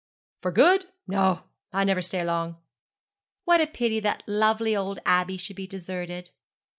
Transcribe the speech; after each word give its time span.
'For 0.41 0.51
good! 0.51 0.85
No, 1.05 1.43
I 1.71 1.83
never 1.83 2.01
stay 2.01 2.23
long.' 2.25 2.57
'What 3.45 3.61
a 3.61 3.67
pity 3.67 3.99
that 3.99 4.23
lovely 4.25 4.75
old 4.75 4.97
Abbey 5.05 5.37
should 5.37 5.55
be 5.57 5.67
deserted!' 5.67 6.31